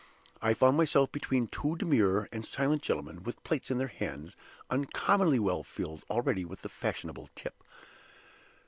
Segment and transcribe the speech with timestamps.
[0.41, 4.35] I found myself between two demure and silent gentlemen, with plates in their hands,
[4.67, 7.63] uncommonly well filled already with the fashionable tip.